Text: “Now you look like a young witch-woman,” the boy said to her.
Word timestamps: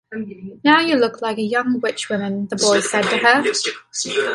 “Now 0.63 0.79
you 0.81 0.95
look 0.95 1.21
like 1.21 1.37
a 1.37 1.43
young 1.43 1.79
witch-woman,” 1.79 2.47
the 2.47 2.55
boy 2.55 2.79
said 2.79 3.03
to 3.03 3.17
her. 3.19 3.43